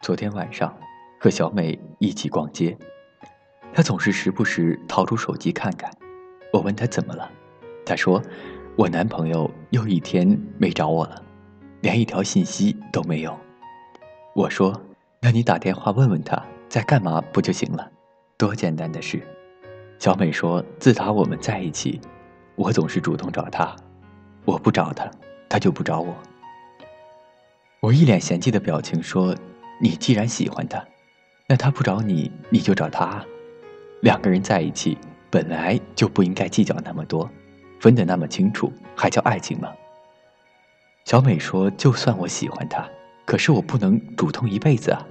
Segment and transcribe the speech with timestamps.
[0.00, 0.74] 昨天晚上
[1.18, 2.74] 和小美一起逛街，
[3.70, 5.90] 她总是时不时掏出手机看看。
[6.54, 7.30] 我问她怎么了，
[7.84, 8.20] 她说
[8.76, 11.22] ：“我男朋友又一天没找我了，
[11.82, 13.38] 连一条信息都没有。”
[14.34, 14.72] 我说
[15.20, 17.86] ：“那你打电话问问他在干嘛不就行了？
[18.38, 19.20] 多简单的事。”
[20.00, 22.00] 小美说：“自打我们在一起，
[22.56, 23.76] 我总是主动找他，
[24.46, 25.10] 我不找他，
[25.46, 26.16] 他就不找我。”
[27.80, 29.36] 我一脸嫌弃的表情说。
[29.82, 30.84] 你既然喜欢他，
[31.46, 33.24] 那他不找你，你就找他。
[34.02, 34.98] 两个人在一起
[35.30, 37.28] 本来就不应该计较那么多，
[37.80, 39.72] 分得那么清楚，还叫爱情吗？
[41.06, 42.86] 小美说：“就算我喜欢他，
[43.24, 45.06] 可是我不能主动一辈子啊。”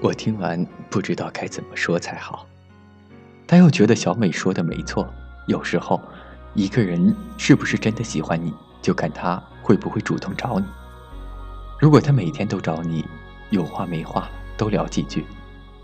[0.00, 2.46] 我听完不知道该怎么说才好，
[3.46, 5.12] 但又觉得小美说的没错。
[5.48, 6.00] 有时候，
[6.54, 10.66] 一个人是不是真的喜欢你，就看他会不会主动找你。
[11.78, 13.04] 如果他每天都找你，
[13.50, 15.26] 有话没话都聊几句，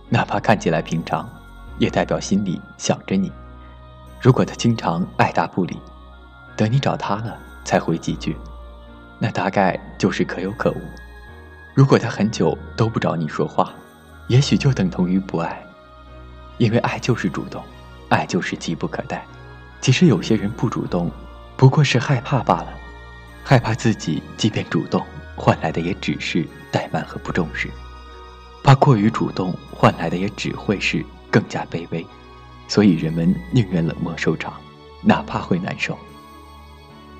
[0.08, 1.28] 哪怕看起来平常，
[1.78, 3.30] 也代表心里想着你。
[4.20, 5.78] 如果他经常爱答不理，
[6.56, 8.36] 等你找他了才回几句，
[9.18, 10.80] 那大概就是可有可无。
[11.74, 13.72] 如果他很久都不找你说话，
[14.28, 15.62] 也许就等同于不爱，
[16.56, 17.62] 因为爱就是主动，
[18.08, 19.22] 爱就是急不可待。
[19.82, 21.10] 其实有些人不主动，
[21.56, 22.68] 不过是害怕罢了，
[23.44, 25.04] 害怕自己即便主动。
[25.44, 27.68] 换来的也只是怠慢和不重视，
[28.62, 32.06] 怕过于主动换来的也只会是更加卑微，
[32.68, 34.54] 所以人们宁愿冷漠收场，
[35.02, 35.98] 哪怕会难受。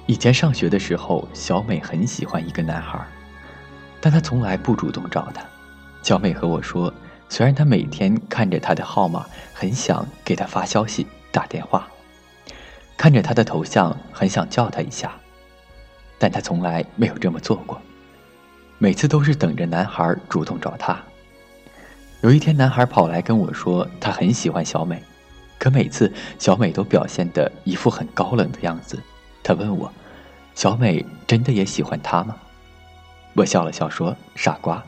[0.07, 3.05] 以前上学的时候，小美很喜欢一个男孩，
[4.01, 5.45] 但他从来不主动找她。
[6.05, 6.95] 小美和我说，
[7.29, 11.89] 虽然她每天看着他的号码，很想给他发消息、打电话，
[12.97, 15.11] 看着他的头像，很想叫他一下，
[16.21, 17.83] 但她从来没有这么做过。
[18.83, 21.01] 每次都是等着男孩主动找她。
[22.21, 25.01] 有一天，男孩跑来跟我说，他很喜欢小美，
[25.57, 29.01] 可每次小美都表现的一副很高冷的样子。
[29.41, 29.89] 他问我
[30.57, 32.35] ：“小美真的也喜欢他吗？”
[33.35, 34.83] 我笑了笑说：“傻瓜，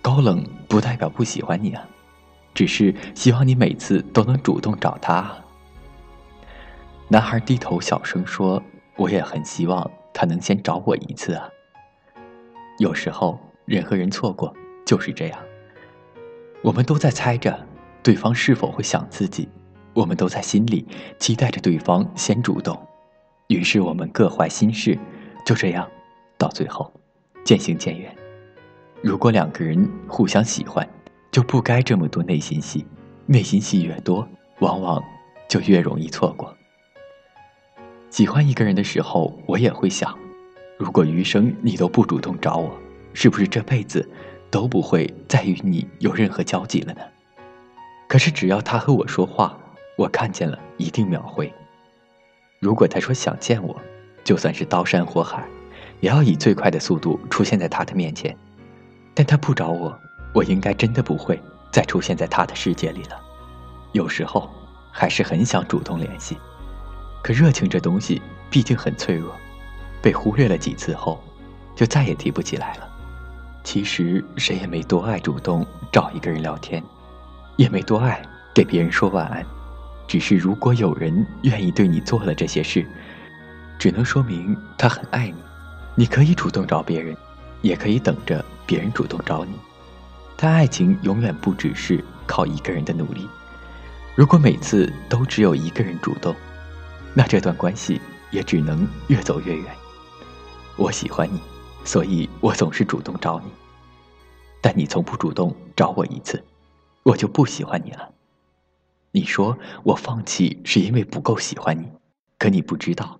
[0.00, 1.82] 高冷不代表不喜欢你啊，
[2.54, 5.28] 只是希望你每次都能主动找他。”
[7.10, 8.62] 男孩低头小声说
[8.94, 11.48] ：“我也很希望他能先找我一次啊。”
[12.78, 14.54] 有时候，人和人错过
[14.84, 15.38] 就是这样。
[16.62, 17.58] 我们都在猜着
[18.02, 19.48] 对方是否会想自己，
[19.94, 20.86] 我们都在心里
[21.18, 22.78] 期待着对方先主动，
[23.48, 24.98] 于是我们各怀心事，
[25.44, 25.88] 就这样，
[26.36, 26.92] 到最后
[27.44, 28.14] 渐行渐远。
[29.02, 30.86] 如果两个人互相喜欢，
[31.30, 32.84] 就不该这么多内心戏，
[33.26, 34.26] 内心戏越多，
[34.60, 35.02] 往往
[35.48, 36.54] 就越容易错过。
[38.10, 40.25] 喜欢一个人的时候，我也会想。
[40.78, 42.76] 如果余生你都不主动找我，
[43.14, 44.06] 是不是这辈子
[44.50, 47.00] 都不会再与你有任何交集了呢？
[48.08, 49.58] 可是只要他和我说话，
[49.96, 51.52] 我看见了一定秒回。
[52.60, 53.74] 如果他说想见我，
[54.22, 55.48] 就算是刀山火海，
[56.00, 58.36] 也要以最快的速度出现在他的面前。
[59.14, 59.98] 但他不找我，
[60.34, 61.40] 我应该真的不会
[61.72, 63.18] 再出现在他的世界里了。
[63.92, 64.50] 有时候
[64.92, 66.36] 还是很想主动联系，
[67.22, 68.20] 可热情这东西
[68.50, 69.34] 毕竟很脆弱。
[70.06, 71.20] 被忽略了几次后，
[71.74, 72.88] 就再也提不起来了。
[73.64, 76.80] 其实谁也没多爱主动找一个人聊天，
[77.56, 78.22] 也没多爱
[78.54, 79.44] 给别人说晚安。
[80.06, 82.86] 只是如果有人愿意对你做了这些事，
[83.80, 85.34] 只能说明他很爱你。
[85.96, 87.16] 你可以主动找别人，
[87.62, 89.54] 也可以等着别人主动找你。
[90.36, 93.28] 但爱情永远不只是靠一个人的努力。
[94.14, 96.32] 如果每次都只有一个人主动，
[97.12, 98.00] 那这段关系
[98.30, 99.66] 也只能越走越远。
[100.76, 101.40] 我喜欢你，
[101.84, 103.46] 所以我总是主动找你。
[104.60, 106.42] 但你从不主动找我一次，
[107.02, 108.12] 我就不喜欢你了。
[109.12, 111.90] 你说我放弃是因为不够喜欢你，
[112.38, 113.18] 可你不知道，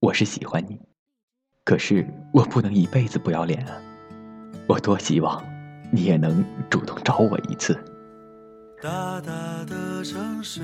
[0.00, 0.78] 我是喜欢你。
[1.64, 3.76] 可是我不能一辈子不要脸啊！
[4.68, 5.42] 我多希望
[5.90, 7.74] 你也能主动找我一次。
[8.80, 9.32] 大大
[9.64, 10.62] 的城市，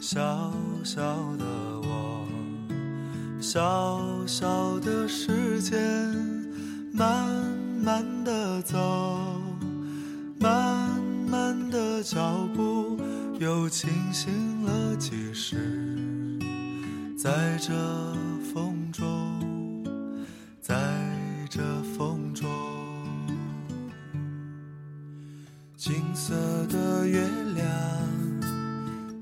[0.00, 0.52] 小
[0.82, 1.02] 小
[1.36, 1.44] 的
[1.82, 2.11] 我。
[3.52, 5.78] 小小的时间，
[6.90, 7.28] 慢
[7.84, 8.78] 慢的走，
[10.40, 12.98] 慢慢的脚步
[13.38, 16.40] 又清醒了几时？
[17.14, 17.74] 在这
[18.54, 19.84] 风中，
[20.62, 20.74] 在
[21.50, 21.60] 这
[21.94, 22.48] 风中，
[25.76, 26.34] 金色
[26.70, 27.20] 的月
[27.54, 27.68] 亮，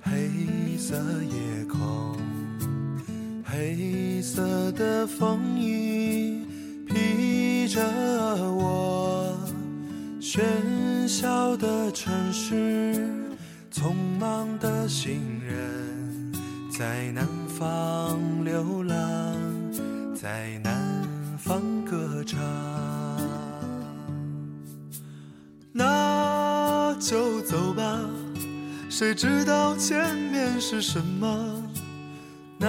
[0.00, 0.94] 黑色
[1.24, 1.49] 夜。
[4.32, 6.46] 色的风衣
[6.86, 7.82] 披着
[8.52, 9.36] 我。
[10.20, 13.10] 喧嚣的城市，
[13.72, 16.32] 匆忙的行人，
[16.70, 18.96] 在南方流浪，
[20.14, 20.80] 在南
[21.36, 22.38] 方歌唱。
[25.72, 27.98] 那就走吧，
[28.88, 31.64] 谁知道前面是什么？
[32.58, 32.68] 那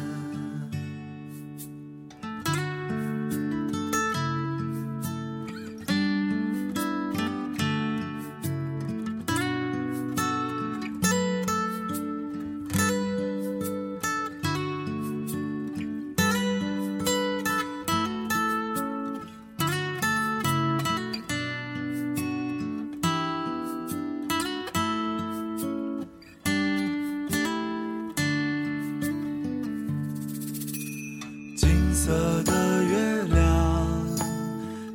[32.03, 32.11] 色
[32.41, 34.07] 的月亮，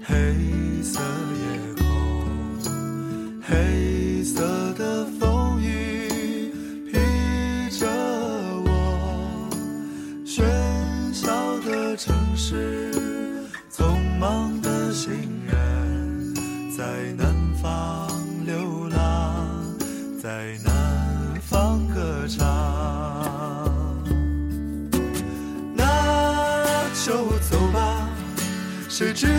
[0.05, 0.99] 黑色
[1.41, 1.45] 夜
[1.77, 1.87] 空，
[3.45, 4.43] 黑色
[4.73, 6.51] 的风雨
[6.91, 6.99] 披
[7.79, 7.87] 着
[8.65, 9.49] 我。
[10.27, 10.43] 喧
[11.13, 12.93] 嚣的城市，
[13.71, 13.85] 匆
[14.19, 15.36] 忙的心